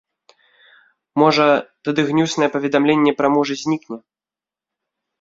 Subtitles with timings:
[1.23, 1.45] Можа,
[1.89, 3.97] тады гнюснае паведамленне пра мужа знікне.